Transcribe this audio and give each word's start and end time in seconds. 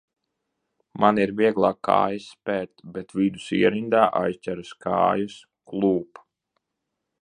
Man 1.03 1.19
ir 1.25 1.33
vieglāk 1.41 1.77
kājas 1.89 2.31
spert, 2.37 2.83
bet 2.97 3.15
vidus 3.19 3.47
ierindā 3.61 4.03
aizķeras 4.25 4.77
kājas, 4.89 5.41
klūp. 5.75 6.29